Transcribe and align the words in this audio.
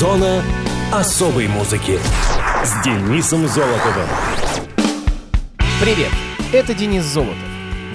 Зона 0.00 0.42
особой 0.94 1.46
музыки 1.46 1.98
с 2.64 2.82
Денисом 2.82 3.46
Золотовым. 3.46 4.08
Привет, 5.78 6.08
это 6.54 6.72
Денис 6.72 7.04
Золотов. 7.04 7.36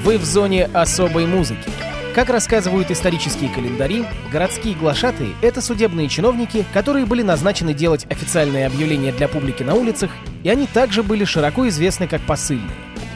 Вы 0.04 0.20
в 0.20 0.24
зоне 0.24 0.66
особой 0.66 1.26
музыки. 1.26 1.68
Как 2.14 2.30
рассказывают 2.30 2.92
исторические 2.92 3.50
календари, 3.50 4.06
городские 4.32 4.76
глашатые— 4.76 5.32
это 5.42 5.62
судебные 5.62 6.08
чиновники, 6.08 6.64
которые 6.76 7.08
были 7.08 7.24
назначены 7.24 7.74
делать 7.74 8.06
официальные 8.08 8.68
объявления 8.68 9.12
для 9.12 9.28
публики 9.28 9.64
на 9.64 9.74
улицах, 9.74 10.12
и 10.44 10.50
они 10.50 10.68
также 10.68 11.02
были 11.02 11.26
широко 11.26 11.68
известны 11.70 12.08
как 12.08 12.22
посыльные. 12.22 12.70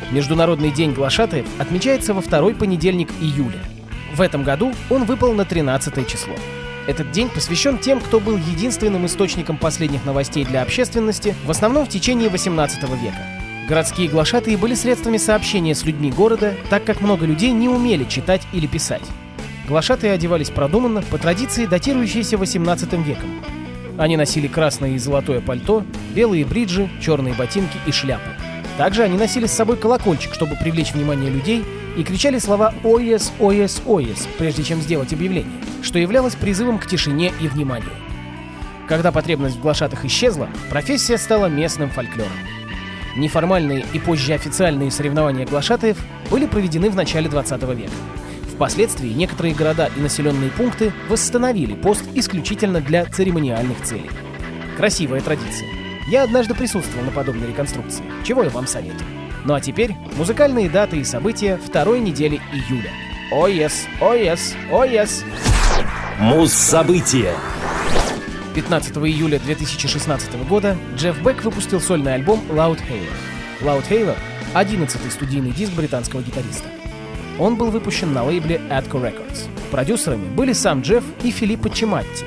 Международный 0.10 0.72
день 0.72 0.94
глашатаев 0.94 1.46
отмечается 1.60 2.16
во 2.16 2.22
второй 2.22 2.56
понедельник 2.56 3.12
июля. 3.22 3.60
В 4.16 4.22
этом 4.22 4.44
году 4.44 4.74
он 4.90 5.04
выпал 5.04 5.34
на 5.34 5.46
13 5.46 6.08
число. 6.08 6.34
Этот 6.90 7.12
день 7.12 7.30
посвящен 7.30 7.78
тем, 7.78 8.00
кто 8.00 8.20
был 8.20 8.36
единственным 8.36 9.06
источником 9.06 9.58
последних 9.58 10.06
новостей 10.06 10.44
для 10.44 10.64
общественности, 10.64 11.36
в 11.46 11.52
основном 11.52 11.86
в 11.86 11.90
течение 11.90 12.30
18 12.30 12.82
века. 13.00 13.28
Городские 13.68 14.08
глашатые 14.08 14.58
были 14.58 14.74
средствами 14.74 15.18
сообщения 15.18 15.76
с 15.76 15.86
людьми 15.86 16.10
города, 16.10 16.56
так 16.72 16.86
как 16.86 17.02
много 17.02 17.28
людей 17.28 17.52
не 17.52 17.70
умели 17.70 18.06
читать 18.06 18.42
или 18.54 18.66
писать. 18.66 19.04
Глашатые 19.68 20.14
одевались 20.14 20.50
продуманно, 20.50 21.04
по 21.04 21.20
традиции, 21.20 21.68
датирующейся 21.68 22.40
18 22.40 22.92
веком. 23.06 23.30
Они 24.00 24.18
носили 24.18 24.48
красное 24.48 24.94
и 24.94 24.98
золотое 24.98 25.42
пальто, 25.42 25.84
белые 26.16 26.44
бриджи, 26.44 26.90
черные 27.00 27.36
ботинки 27.36 27.78
и 27.86 27.92
шляпу. 27.92 28.32
Также 28.80 29.04
они 29.04 29.16
носили 29.16 29.46
с 29.46 29.52
собой 29.52 29.78
колокольчик, 29.78 30.34
чтобы 30.34 30.56
привлечь 30.56 30.94
внимание 30.94 31.30
людей, 31.30 31.64
и 32.00 32.04
кричали 32.04 32.40
слова 32.40 32.74
«Оес, 32.86 33.34
оес, 33.42 33.82
оес», 33.86 34.26
прежде 34.38 34.64
чем 34.64 34.80
сделать 34.80 35.12
объявление, 35.12 35.52
что 35.82 36.00
являлось 36.00 36.34
призывом 36.34 36.80
к 36.80 36.88
тишине 36.88 37.34
и 37.42 37.50
вниманию. 37.50 37.92
Когда 38.88 39.12
потребность 39.12 39.58
в 39.58 39.62
глашатых 39.62 40.06
исчезла, 40.06 40.48
профессия 40.70 41.18
стала 41.18 41.48
местным 41.48 41.90
фольклором. 41.90 42.32
Неформальные 43.18 43.86
и 43.92 44.00
позже 44.00 44.32
официальные 44.32 44.92
соревнования 44.92 45.46
глашатаев 45.46 45.98
были 46.32 46.46
проведены 46.46 46.90
в 46.90 46.96
начале 46.96 47.28
20 47.28 47.62
века. 47.76 47.92
Впоследствии 48.56 49.10
некоторые 49.10 49.54
города 49.54 49.90
и 49.98 50.00
населенные 50.00 50.52
пункты 50.52 50.94
восстановили 51.10 51.74
пост 51.74 52.06
исключительно 52.16 52.80
для 52.80 53.06
церемониальных 53.08 53.82
целей. 53.84 54.10
Красивая 54.78 55.20
традиция. 55.20 55.68
Я 56.10 56.24
однажды 56.24 56.56
присутствовал 56.56 57.04
на 57.04 57.12
подобной 57.12 57.50
реконструкции, 57.50 58.06
чего 58.24 58.44
я 58.44 58.50
вам 58.50 58.68
советую. 58.68 59.29
Ну 59.46 59.54
а 59.54 59.62
теперь 59.62 59.96
музыкальные 60.18 60.70
даты 60.70 60.98
и 60.98 61.04
события 61.04 61.58
второй 61.58 62.00
недели 62.00 62.42
июля. 62.52 62.92
О, 63.32 63.48
yes, 63.48 63.88
о, 64.02 64.16
yes, 64.16 64.56
о, 64.72 64.86
yes. 64.86 65.24
Муз-события. 66.20 67.34
15 68.56 68.98
июля 68.98 69.40
2016 69.40 70.48
года 70.48 70.76
Джефф 70.96 71.22
Бек 71.22 71.44
выпустил 71.44 71.80
сольный 71.80 72.16
альбом 72.16 72.42
Loud 72.50 72.80
Halo. 72.90 73.12
Loud 73.62 73.90
Halo— 73.90 74.16
11-й 74.54 75.12
студийный 75.12 75.52
диск 75.52 75.74
британского 75.74 76.22
гитариста. 76.22 76.68
Он 77.38 77.56
был 77.56 77.70
выпущен 77.70 78.12
на 78.12 78.24
лейбле 78.24 78.60
Atco 78.70 79.02
Records. 79.02 79.48
Продюсерами 79.72 80.28
были 80.28 80.52
сам 80.54 80.82
Джефф 80.82 81.04
и 81.24 81.32
Филиппо 81.32 81.70
Чиматти, 81.70 82.26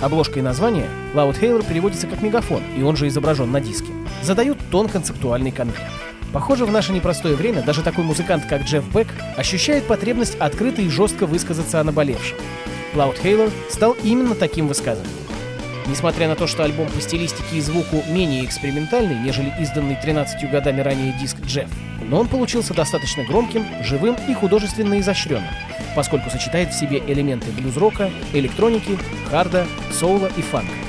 Обложка 0.00 0.38
и 0.38 0.42
название 0.42 0.86
Loud 1.14 1.40
Hailer 1.40 1.66
переводится 1.66 2.06
как 2.06 2.20
мегафон, 2.20 2.62
и 2.76 2.82
он 2.82 2.96
же 2.96 3.08
изображен 3.08 3.50
на 3.50 3.60
диске. 3.60 3.90
Задают 4.22 4.58
тон 4.70 4.88
концептуальный 4.88 5.50
конвейер. 5.50 5.90
Похоже, 6.34 6.64
в 6.64 6.72
наше 6.72 6.92
непростое 6.92 7.36
время 7.36 7.62
даже 7.62 7.82
такой 7.82 8.02
музыкант, 8.02 8.44
как 8.46 8.62
Джефф 8.62 8.92
Бек, 8.92 9.06
ощущает 9.36 9.86
потребность 9.86 10.34
открыто 10.34 10.82
и 10.82 10.88
жестко 10.88 11.26
высказаться 11.26 11.78
о 11.80 11.84
наболевшем. 11.84 12.36
Loud 12.94 13.22
Hailer 13.22 13.52
стал 13.70 13.92
именно 14.02 14.34
таким 14.34 14.66
высказыванием. 14.66 15.14
Несмотря 15.86 16.26
на 16.26 16.34
то, 16.34 16.48
что 16.48 16.64
альбом 16.64 16.88
по 16.88 17.00
стилистике 17.00 17.58
и 17.58 17.60
звуку 17.60 18.02
менее 18.08 18.44
экспериментальный, 18.44 19.14
нежели 19.14 19.52
изданный 19.60 19.94
13 19.94 20.50
годами 20.50 20.80
ранее 20.80 21.14
диск 21.20 21.36
Джефф, 21.46 21.68
но 22.02 22.18
он 22.18 22.26
получился 22.26 22.74
достаточно 22.74 23.22
громким, 23.22 23.64
живым 23.84 24.16
и 24.28 24.34
художественно 24.34 24.98
изощренным, 24.98 25.54
поскольку 25.94 26.30
сочетает 26.30 26.70
в 26.70 26.78
себе 26.78 26.98
элементы 27.06 27.52
блюз-рока, 27.52 28.10
электроники, 28.32 28.98
харда, 29.30 29.68
соула 29.92 30.28
и 30.36 30.42
фанка. 30.42 30.83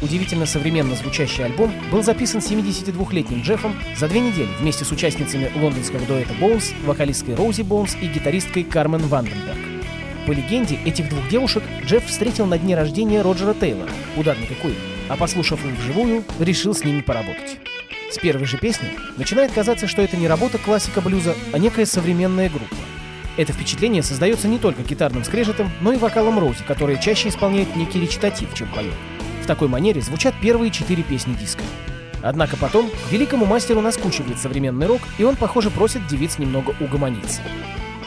Удивительно 0.00 0.46
современно 0.46 0.94
звучащий 0.94 1.44
альбом 1.44 1.72
был 1.90 2.02
записан 2.02 2.40
72-летним 2.40 3.42
Джеффом 3.42 3.74
за 3.96 4.08
две 4.08 4.20
недели 4.20 4.48
вместе 4.60 4.84
с 4.84 4.92
участницами 4.92 5.50
лондонского 5.56 6.06
дуэта 6.06 6.34
Bones, 6.34 6.72
вокалисткой 6.84 7.34
Роузи 7.34 7.62
Боунс 7.62 7.96
и 8.00 8.06
гитаристкой 8.06 8.62
Кармен 8.62 9.02
Ванденберг. 9.02 9.58
По 10.26 10.32
легенде, 10.32 10.78
этих 10.84 11.08
двух 11.08 11.26
девушек 11.28 11.64
Джефф 11.84 12.04
встретил 12.04 12.46
на 12.46 12.58
дне 12.58 12.76
рождения 12.76 13.22
Роджера 13.22 13.54
Тейлора, 13.54 13.90
ударника 14.16 14.54
Queen, 14.54 14.76
а 15.08 15.16
послушав 15.16 15.64
их 15.64 15.72
вживую, 15.78 16.22
решил 16.38 16.74
с 16.74 16.84
ними 16.84 17.00
поработать. 17.00 17.58
С 18.12 18.18
первой 18.18 18.46
же 18.46 18.56
песни 18.56 18.88
начинает 19.16 19.52
казаться, 19.52 19.88
что 19.88 20.02
это 20.02 20.16
не 20.16 20.28
работа 20.28 20.58
классика 20.58 21.00
блюза, 21.00 21.34
а 21.52 21.58
некая 21.58 21.86
современная 21.86 22.48
группа. 22.48 22.76
Это 23.36 23.52
впечатление 23.52 24.02
создается 24.02 24.48
не 24.48 24.58
только 24.58 24.82
гитарным 24.82 25.24
скрежетом, 25.24 25.70
но 25.80 25.92
и 25.92 25.96
вокалом 25.96 26.38
Роузи, 26.38 26.62
которая 26.66 26.96
чаще 26.98 27.28
исполняет 27.28 27.74
некий 27.74 28.00
речитатив, 28.00 28.52
чем 28.54 28.68
поет. 28.68 28.94
Такой 29.48 29.68
манере 29.68 30.02
звучат 30.02 30.34
первые 30.42 30.70
четыре 30.70 31.02
песни 31.02 31.32
диска. 31.32 31.62
Однако 32.22 32.58
потом 32.58 32.90
великому 33.10 33.46
мастеру 33.46 33.80
наскучивает 33.80 34.38
современный 34.38 34.86
рок, 34.86 35.00
и 35.16 35.24
он, 35.24 35.36
похоже, 35.36 35.70
просит 35.70 36.06
девиц 36.06 36.38
немного 36.38 36.74
угомониться. 36.80 37.40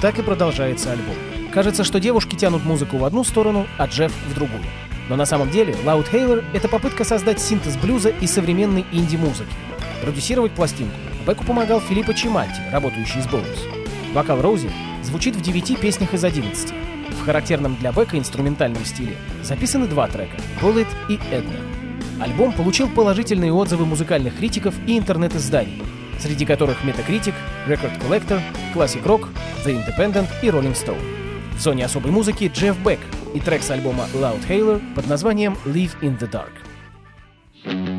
Так 0.01 0.19
и 0.19 0.21
продолжается 0.21 0.91
альбом. 0.91 1.15
Кажется, 1.51 1.83
что 1.83 1.99
девушки 1.99 2.35
тянут 2.35 2.63
музыку 2.63 2.97
в 2.97 3.05
одну 3.05 3.23
сторону, 3.23 3.65
а 3.79 3.87
Джефф 3.87 4.13
в 4.29 4.35
другую. 4.35 4.61
Но 5.09 5.15
на 5.15 5.25
самом 5.25 5.49
деле 5.49 5.73
Loud 5.83 6.11
Hailer— 6.11 6.45
это 6.53 6.67
попытка 6.67 7.03
создать 7.03 7.41
синтез 7.41 7.75
блюза 7.75 8.09
и 8.09 8.27
современной 8.27 8.85
инди-музыки. 8.91 9.51
Продюсировать 10.03 10.51
пластинку 10.51 10.95
Беку 11.27 11.43
помогал 11.43 11.81
Филиппо 11.81 12.13
Чимальти, 12.13 12.61
работающий 12.71 13.19
с 13.19 13.25
Боунс. 13.25 13.47
Вокал 14.13 14.43
Роузи 14.43 14.69
звучит 15.01 15.35
в 15.35 15.41
9 15.41 15.79
песнях 15.79 16.13
из 16.13 16.23
11. 16.23 16.71
В 17.19 17.25
характерном 17.25 17.75
для 17.75 17.91
Бека 17.91 18.17
инструментальном 18.17 18.83
стиле 18.85 19.15
записаны 19.43 19.87
два 19.87 20.07
трека— 20.07 20.37
Bullet 20.61 20.87
и 21.09 21.15
Edna. 21.31 21.59
Альбом 22.21 22.51
получил 22.53 22.89
положительные 22.89 23.51
отзывы 23.51 23.85
музыкальных 23.85 24.37
критиков 24.37 24.75
и 24.87 24.97
интернет-изданий, 24.97 25.81
среди 26.19 26.45
которых 26.45 26.83
Metacritic, 26.83 27.33
Record 27.67 27.99
Collector, 28.01 28.41
Classic 28.73 29.03
Rock, 29.03 29.27
The 29.65 29.83
Independent 29.83 30.27
и 30.41 30.47
Rolling 30.47 30.73
Stone. 30.73 31.01
В 31.55 31.61
зоне 31.61 31.85
особой 31.85 32.11
музыки 32.11 32.51
Джефф 32.53 32.77
Бек 32.85 32.99
и 33.33 33.39
трек 33.39 33.61
с 33.61 33.71
альбома 33.71 34.05
Loud 34.13 34.47
Hailer 34.47 34.81
под 34.95 35.07
названием 35.07 35.57
Live 35.65 35.99
in 36.01 36.17
the 36.19 36.29
Dark. 36.29 36.51
We 37.63 37.90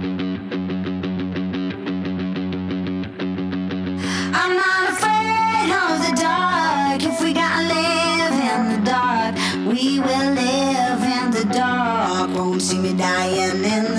I 13.05 13.27
am 13.27 13.65
in 13.65 13.92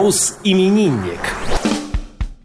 Мус-именинник. 0.00 1.20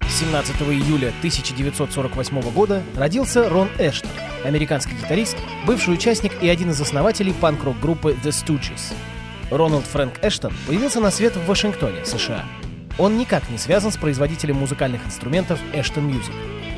17 0.10 0.62
июля 0.64 1.14
1948 1.20 2.42
года 2.52 2.84
родился 2.98 3.48
Рон 3.48 3.70
Эштон, 3.80 4.12
американский 4.44 4.94
гитарист, 4.94 5.38
бывший 5.66 5.94
участник 5.94 6.34
и 6.44 6.50
один 6.50 6.72
из 6.72 6.82
основателей 6.82 7.32
панк-рок 7.32 7.80
группы 7.80 8.18
The 8.22 8.32
Stooges. 8.32 8.94
Рональд 9.52 9.86
Фрэнк 9.86 10.22
Эштон 10.22 10.52
появился 10.68 11.00
на 11.00 11.12
свет 11.12 11.38
в 11.38 11.46
Вашингтоне, 11.46 12.04
США. 12.04 12.44
Он 12.98 13.18
никак 13.18 13.50
не 13.50 13.58
связан 13.58 13.94
с 13.94 13.96
производителем 13.96 14.58
музыкальных 14.58 15.06
инструментов 15.06 15.58
Ashton 15.72 16.12
Music. 16.12 16.36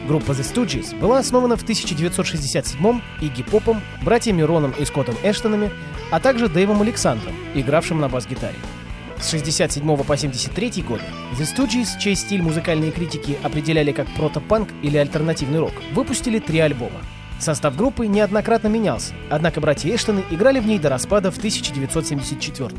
Группа 0.08 0.34
The 0.34 0.44
Stooges 0.44 0.96
была 1.00 1.18
основана 1.18 1.58
в 1.58 1.64
1967-м 1.64 3.02
Игги-попом, 3.22 3.82
братьями 4.04 4.44
Роном 4.44 4.76
и 4.78 4.86
Скоттом 4.86 5.16
Эштонами, 5.24 5.72
а 6.12 6.20
также 6.20 6.48
Дэйвом 6.48 6.84
Александром, 6.84 7.34
игравшим 7.56 8.00
на 8.00 8.10
бас-гитаре. 8.10 8.60
С 9.20 9.32
67 9.32 10.04
по 10.04 10.16
73 10.18 10.84
годы 10.84 11.04
The 11.38 11.44
Stooges, 11.44 12.00
чей 12.00 12.16
стиль 12.16 12.42
музыкальные 12.42 12.92
критики 12.92 13.38
определяли 13.44 13.92
как 13.92 14.08
протопанк 14.16 14.70
или 14.84 14.98
альтернативный 14.98 15.60
рок, 15.60 15.74
выпустили 15.94 16.40
три 16.40 16.60
альбома. 16.60 17.02
Состав 17.40 17.76
группы 17.76 18.08
неоднократно 18.08 18.68
менялся, 18.68 19.14
однако 19.30 19.60
братья 19.60 19.94
Эштоны 19.94 20.24
играли 20.32 20.60
в 20.60 20.68
ней 20.68 20.80
до 20.80 20.90
распада 20.90 21.32
в 21.32 21.38
1974 21.38 22.72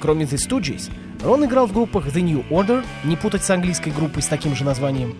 Кроме 0.00 0.24
The 0.24 0.36
Stooges, 0.36 0.90
Рон 1.22 1.44
играл 1.44 1.66
в 1.66 1.72
группах 1.72 2.06
The 2.06 2.20
New 2.20 2.44
Order, 2.48 2.84
не 3.04 3.16
путать 3.16 3.44
с 3.44 3.50
английской 3.50 3.90
группой 3.90 4.22
с 4.22 4.26
таким 4.26 4.54
же 4.54 4.64
названием, 4.64 5.16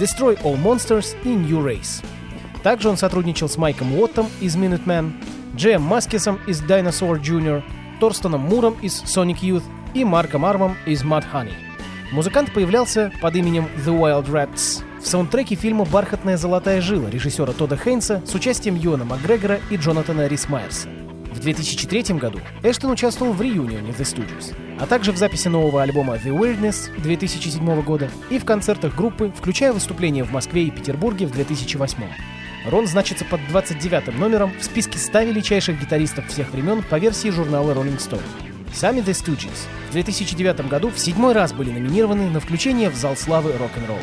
Destroy 0.00 0.40
All 0.42 0.60
Monsters 0.62 1.14
и 1.24 1.28
New 1.28 1.60
Race. 1.60 2.04
Также 2.62 2.88
он 2.88 2.96
сотрудничал 2.96 3.48
с 3.48 3.56
Майком 3.56 3.94
Уоттом 3.98 4.28
из 4.40 4.56
Minutemen, 4.56 5.12
Джеем 5.56 5.82
Маскисом 5.82 6.38
из 6.46 6.62
Dinosaur 6.62 7.20
Jr., 7.20 7.62
Торстоном 8.00 8.40
Муром 8.40 8.74
из 8.82 9.02
Sonic 9.02 9.40
Youth 9.40 9.64
и 9.94 10.04
Марком 10.04 10.44
Армом 10.44 10.76
из 10.86 11.02
Mud 11.02 11.24
Honey. 11.32 11.54
Музыкант 12.12 12.52
появлялся 12.52 13.10
под 13.20 13.36
именем 13.36 13.68
The 13.86 13.98
Wild 13.98 14.30
Rats 14.30 14.84
в 15.02 15.06
саундтреке 15.06 15.56
фильма 15.56 15.84
«Бархатная 15.84 16.36
золотая 16.36 16.80
жила» 16.80 17.08
режиссера 17.08 17.52
Тода 17.52 17.76
Хейнса 17.76 18.22
с 18.24 18.34
участием 18.34 18.76
Юэна 18.76 19.04
Макгрегора 19.04 19.60
и 19.70 19.76
Джонатана 19.76 20.28
Рис 20.28 20.48
Майерса. 20.48 20.88
В 21.32 21.40
2003 21.40 22.18
году 22.18 22.38
Эштон 22.62 22.90
участвовал 22.90 23.32
в 23.32 23.42
реюнионе 23.42 23.90
The 23.90 24.02
Stooges, 24.02 24.54
а 24.78 24.86
также 24.86 25.12
в 25.12 25.16
записи 25.16 25.48
нового 25.48 25.82
альбома 25.82 26.14
The 26.14 26.36
Weirdness 26.36 26.90
2007 27.00 27.82
года 27.82 28.10
и 28.30 28.38
в 28.38 28.44
концертах 28.44 28.94
группы, 28.94 29.32
включая 29.34 29.72
выступления 29.72 30.22
в 30.22 30.30
Москве 30.30 30.64
и 30.64 30.70
Петербурге 30.70 31.26
в 31.26 31.32
2008. 31.32 31.96
Рон 32.66 32.86
значится 32.86 33.24
под 33.24 33.40
29 33.48 34.16
номером 34.18 34.52
в 34.60 34.62
списке 34.62 34.98
100 34.98 35.22
величайших 35.22 35.80
гитаристов 35.80 36.28
всех 36.28 36.52
времен 36.52 36.82
по 36.82 36.98
версии 36.98 37.30
журнала 37.30 37.72
Rolling 37.72 37.98
Stone. 37.98 38.51
Сами 38.72 39.00
The 39.00 39.12
Stooges 39.12 39.66
в 39.90 39.92
2009 39.92 40.66
году 40.66 40.90
в 40.90 40.98
седьмой 40.98 41.34
раз 41.34 41.52
были 41.52 41.70
номинированы 41.70 42.30
на 42.30 42.40
включение 42.40 42.88
в 42.88 42.96
зал 42.96 43.16
славы 43.16 43.52
рок-н-ролла. 43.52 44.00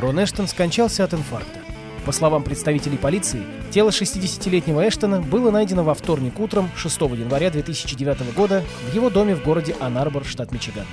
Рон 0.00 0.22
Эштон 0.22 0.46
скончался 0.46 1.04
от 1.04 1.14
инфаркта. 1.14 1.60
По 2.04 2.12
словам 2.12 2.44
представителей 2.44 2.98
полиции, 2.98 3.42
тело 3.70 3.88
60-летнего 3.88 4.86
Эштона 4.86 5.20
было 5.20 5.50
найдено 5.50 5.82
во 5.82 5.94
вторник 5.94 6.38
утром 6.38 6.70
6 6.76 7.00
января 7.00 7.50
2009 7.50 8.34
года 8.34 8.62
в 8.90 8.94
его 8.94 9.08
доме 9.08 9.34
в 9.34 9.42
городе 9.42 9.74
Анарбор, 9.80 10.24
штат 10.24 10.52
Мичиган. 10.52 10.86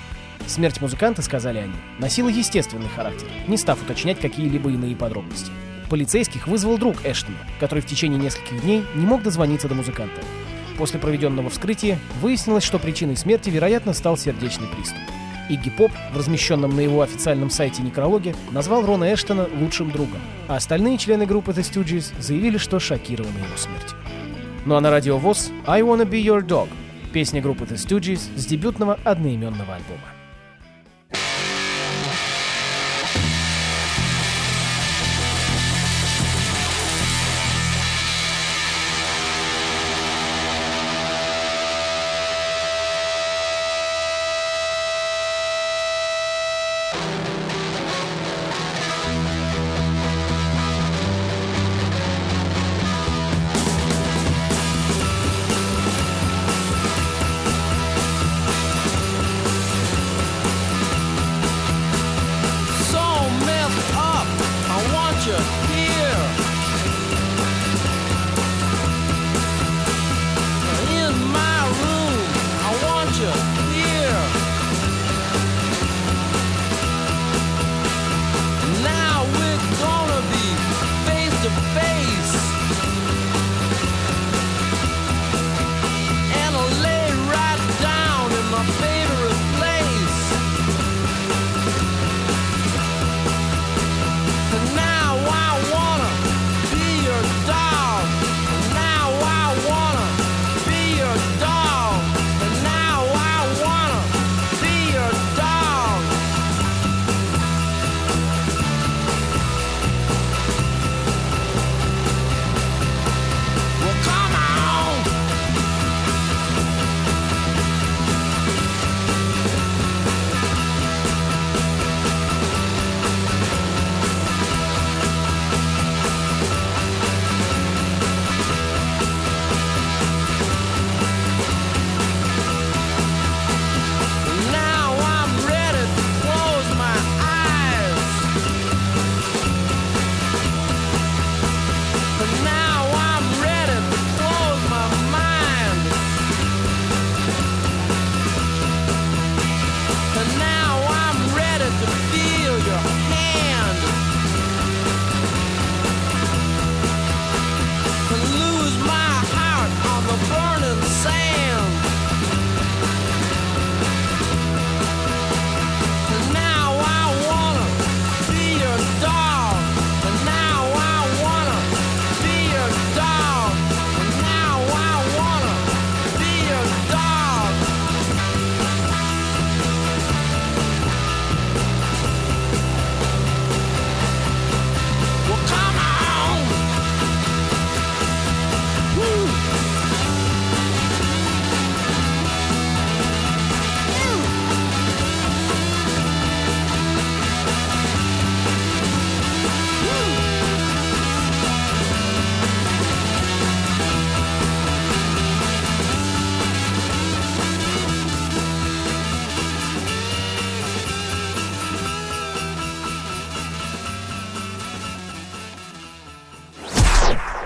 Смерть 0.48 0.82
музыканта, 0.82 1.22
сказали 1.22 1.60
они, 1.60 1.76
носила 2.00 2.30
естественный 2.30 2.90
характер, 2.96 3.28
не 3.48 3.58
став 3.58 3.82
уточнять 3.82 4.20
какие-либо 4.20 4.72
иные 4.72 4.96
подробности. 4.96 5.52
Полицейских 5.90 6.48
вызвал 6.48 6.78
друг 6.78 6.96
Эштона, 7.06 7.38
который 7.60 7.82
в 7.82 7.86
течение 7.86 8.20
нескольких 8.20 8.62
дней 8.62 8.84
не 8.96 9.06
мог 9.06 9.22
дозвониться 9.24 9.68
до 9.68 9.76
музыканта. 9.76 10.22
После 10.78 11.00
проведенного 11.00 11.50
вскрытия 11.50 12.00
выяснилось, 12.22 12.64
что 12.64 12.80
причиной 12.80 13.16
смерти, 13.16 13.50
вероятно, 13.50 13.94
стал 13.94 14.18
сердечный 14.18 14.68
приступ. 14.68 15.00
Игги 15.50 15.70
Поп 15.70 15.92
в 16.14 16.18
размещенном 16.18 16.76
на 16.76 16.80
его 16.80 17.02
официальном 17.02 17.50
сайте 17.50 17.84
некрологе 17.84 18.34
назвал 18.52 18.86
Рона 18.86 19.14
Эштона 19.14 19.48
лучшим 19.60 19.92
другом, 19.92 20.22
а 20.48 20.56
остальные 20.56 20.98
члены 20.98 21.26
группы 21.26 21.52
The 21.52 21.62
Stooges 21.62 22.14
заявили, 22.20 22.58
что 22.58 22.80
шокированы 22.80 23.38
его 23.38 23.58
смертью. 23.58 23.98
Ну 24.66 24.76
а 24.76 24.82
на 24.82 24.90
радио 24.90 25.18
ВОЗ 25.18 25.52
«I 25.68 25.82
Wanna 25.82 26.10
Be 26.10 26.24
Your 26.24 26.42
Dog»— 26.42 26.70
песня 27.14 27.42
группы 27.42 27.66
The 27.66 27.76
Stooges 27.76 28.22
с 28.38 28.46
дебютного 28.46 28.98
одноименного 29.04 29.76
альбома. 29.76 30.23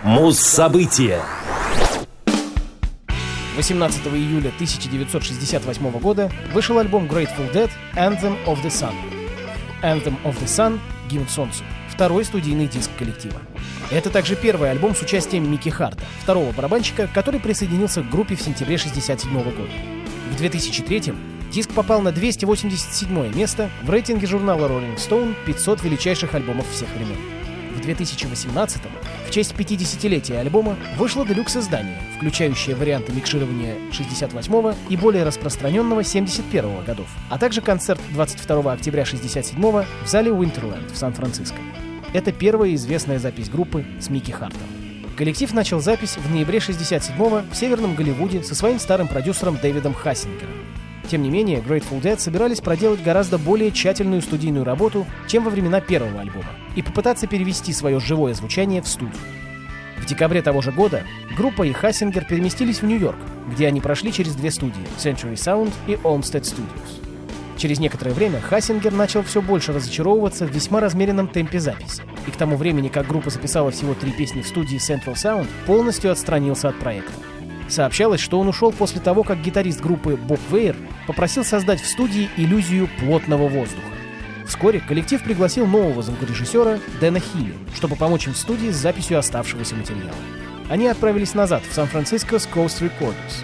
Муз-события 0.08 1.22
18 3.58 4.08
июля 4.08 4.54
1968 4.56 6.00
года 6.00 6.32
вышел 6.54 6.80
альбом 6.80 7.08
Grateful 7.08 7.52
Dead 7.52 7.70
Anthem 7.94 8.38
of 8.46 8.64
the 8.64 8.70
Sun. 8.70 8.94
Anthem 9.84 10.16
of 10.24 10.42
the 10.42 10.46
Sun— 10.46 10.80
гимн 11.10 11.28
солнцу. 11.28 11.66
Второй 11.90 12.24
студийный 12.24 12.68
диск 12.68 12.90
коллектива. 12.98 13.42
Это 13.92 14.10
также 14.10 14.38
первый 14.38 14.72
альбом 14.72 14.96
с 14.96 15.02
участием 15.02 15.52
Микки 15.52 15.68
Харта, 15.68 16.06
второго 16.24 16.54
барабанщика, 16.54 17.10
который 17.14 17.42
присоединился 17.42 18.02
к 18.02 18.10
группе 18.10 18.38
в 18.38 18.42
сентябре 18.42 18.78
1967 18.78 19.44
года. 19.44 19.74
В 20.32 20.38
2003 20.38 21.14
диск 21.52 21.72
попал 21.74 22.00
на 22.02 22.14
287 22.14 23.36
место 23.36 23.70
в 23.84 23.90
рейтинге 23.90 24.26
журнала 24.26 24.70
Rolling 24.70 24.96
Stone 24.96 25.36
500 25.46 25.84
величайших 25.84 26.34
альбомов 26.34 26.66
всех 26.72 26.88
времен. 26.96 27.18
В 27.76 27.82
2018 27.82 28.82
в 29.28 29.32
честь 29.32 29.54
50-летия 29.54 30.40
альбома 30.40 30.78
вышло 30.98 31.26
делюкс-издание, 31.26 31.98
включающее 32.16 32.76
варианты 32.76 33.12
микширования 33.12 33.76
68 33.92 34.74
и 34.90 34.96
более 34.96 35.24
распространенного 35.24 36.04
71 36.04 36.86
годов, 36.86 37.08
а 37.30 37.38
также 37.38 37.62
концерт 37.62 38.00
22 38.14 38.72
октября 38.72 39.04
67 39.04 39.60
в 39.60 39.86
зале 40.06 40.32
Winterland 40.32 40.94
в 40.94 40.98
Сан-Франциско. 40.98 41.58
Это 42.14 42.32
первая 42.32 42.74
известная 42.76 43.20
запись 43.20 43.50
группы 43.50 43.86
с 44.00 44.10
Микки 44.10 44.32
Хартом. 44.32 44.62
Коллектив 45.18 45.52
начал 45.54 45.82
запись 45.82 46.16
в 46.16 46.32
ноябре 46.32 46.60
67-го 46.60 47.42
в 47.52 47.56
Северном 47.56 47.96
Голливуде 47.96 48.44
со 48.44 48.56
своим 48.56 48.80
старым 48.80 49.10
продюсером 49.10 49.58
Дэвидом 49.62 49.94
Хассингером. 49.94 50.54
Тем 51.10 51.24
не 51.24 51.30
менее, 51.30 51.60
Grateful 51.60 52.02
Dead 52.02 52.20
собирались 52.20 52.60
проделать 52.60 53.02
гораздо 53.02 53.38
более 53.38 53.72
тщательную 53.72 54.22
студийную 54.22 54.66
работу, 54.66 55.06
чем 55.28 55.46
во 55.46 55.50
времена 55.50 55.80
первого 55.80 56.20
альбома, 56.20 56.50
и 56.76 56.82
попытаться 56.82 57.28
перевести 57.28 57.72
свое 57.72 58.00
живое 58.00 58.34
звучание 58.34 58.82
в 58.82 58.88
студию. 58.88 59.16
В 59.98 60.06
декабре 60.06 60.42
того 60.42 60.62
же 60.62 60.72
года 60.72 61.04
группа 61.36 61.64
и 61.64 61.72
Хассингер 61.72 62.26
переместились 62.26 62.82
в 62.82 62.86
Нью-Йорк, 62.86 63.18
где 63.52 63.68
они 63.68 63.80
прошли 63.80 64.12
через 64.12 64.36
две 64.36 64.52
студии— 64.52 64.86
Century 64.98 65.34
Sound 65.34 65.72
и 65.88 65.94
Olmsted 65.94 66.42
Studios. 66.42 67.02
Через 67.58 67.80
некоторое 67.80 68.12
время 68.12 68.40
Хассингер 68.40 68.94
начал 68.94 69.24
все 69.24 69.42
больше 69.42 69.74
разочаровываться 69.74 70.46
в 70.46 70.52
весьма 70.52 70.80
размеренном 70.80 71.28
темпе 71.28 71.60
записи, 71.60 72.04
и 72.28 72.32
к 72.32 72.36
тому 72.36 72.56
времени, 72.58 72.90
как 72.90 73.08
группа 73.08 73.30
записала 73.30 73.72
всего 73.72 73.96
три 73.96 74.12
песни 74.12 74.42
в 74.42 74.48
студии 74.48 74.78
Central 74.78 75.16
Sound, 75.16 75.48
полностью 75.66 76.12
отстранился 76.12 76.70
от 76.70 76.78
проекта. 76.78 77.14
Сообщалось, 77.68 78.22
что 78.22 78.40
он 78.40 78.48
ушел 78.48 78.72
после 78.72 79.02
того, 79.02 79.24
как 79.24 79.42
гитарист 79.42 79.82
группы 79.82 80.16
Боб 80.16 80.40
Вейер 80.52 80.76
попросил 81.08 81.44
создать 81.44 81.82
в 81.82 81.90
студии 81.90 82.30
иллюзию 82.38 82.90
плотного 83.00 83.48
воздуха. 83.48 83.88
Вскоре 84.46 84.80
коллектив 84.80 85.22
пригласил 85.24 85.66
нового 85.66 86.04
звукорежиссера 86.04 86.80
Дэна 87.02 87.20
Хилли, 87.20 87.56
чтобы 87.76 87.96
помочь 87.96 88.28
им 88.28 88.34
в 88.34 88.38
студии 88.38 88.70
с 88.70 88.76
записью 88.76 89.18
оставшегося 89.18 89.76
материала. 89.76 90.16
Они 90.70 90.88
отправились 90.88 91.34
назад 91.34 91.64
в 91.70 91.74
Сан-Франциско 91.74 92.40
с 92.40 92.48
Coast 92.48 92.82
Recorders. 92.82 93.44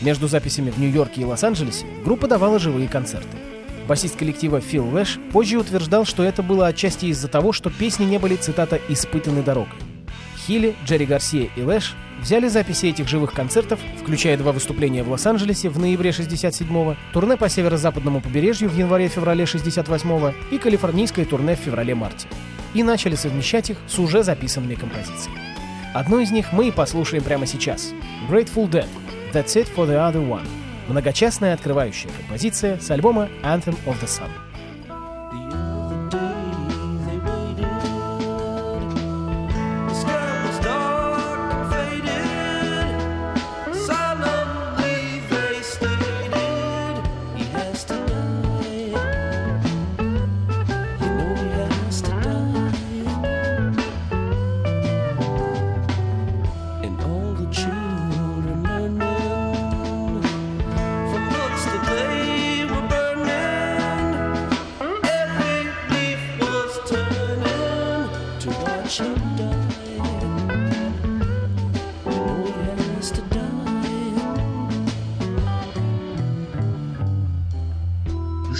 Между 0.00 0.28
записями 0.28 0.70
в 0.70 0.78
Нью-Йорке 0.78 1.22
и 1.22 1.24
Лос-Анджелесе 1.24 1.86
группа 2.04 2.28
давала 2.28 2.58
живые 2.58 2.88
концерты. 2.88 3.36
Басист 3.88 4.16
коллектива 4.16 4.60
Фил 4.60 4.88
Лэш 4.88 5.18
позже 5.32 5.58
утверждал, 5.58 6.04
что 6.04 6.24
это 6.24 6.42
было 6.42 6.66
отчасти 6.66 7.06
из-за 7.06 7.28
того, 7.28 7.52
что 7.52 7.70
песни 7.70 8.04
не 8.04 8.18
были, 8.18 8.36
цитата, 8.36 8.80
«испытаны 8.88 9.42
дорогой». 9.42 9.85
Хилли, 10.46 10.76
Джерри 10.84 11.06
Гарсия 11.06 11.50
и 11.56 11.62
Лэш 11.62 11.94
взяли 12.20 12.48
записи 12.48 12.86
этих 12.86 13.08
живых 13.08 13.32
концертов, 13.32 13.80
включая 14.00 14.36
два 14.36 14.52
выступления 14.52 15.02
в 15.02 15.10
Лос-Анджелесе 15.10 15.68
в 15.68 15.78
ноябре 15.78 16.10
67-го, 16.10 16.96
турне 17.12 17.36
по 17.36 17.48
северо-западному 17.48 18.20
побережью 18.20 18.70
в 18.70 18.76
январе-феврале 18.76 19.44
68-го 19.44 20.32
и 20.50 20.58
калифорнийское 20.58 21.24
турне 21.24 21.56
в 21.56 21.58
феврале-марте. 21.58 22.28
И 22.74 22.82
начали 22.82 23.16
совмещать 23.16 23.70
их 23.70 23.78
с 23.88 23.98
уже 23.98 24.22
записанными 24.22 24.74
композициями. 24.74 25.40
Одну 25.94 26.20
из 26.20 26.30
них 26.30 26.52
мы 26.52 26.68
и 26.68 26.72
послушаем 26.72 27.24
прямо 27.24 27.46
сейчас. 27.46 27.92
Grateful 28.30 28.70
Dead— 28.70 28.88
That's 29.32 29.56
It 29.56 29.68
for 29.74 29.86
the 29.86 29.96
Other 29.96 30.26
One. 30.26 30.46
Многочастная 30.88 31.54
открывающая 31.54 32.10
композиция 32.18 32.78
с 32.78 32.90
альбома 32.90 33.28
Anthem 33.42 33.76
of 33.86 34.00
the 34.00 34.06
Sun. 34.06 34.30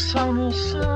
somos 0.06 0.95